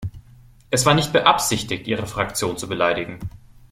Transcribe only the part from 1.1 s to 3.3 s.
beabsichtigt, Ihre Fraktion zu beleidigen.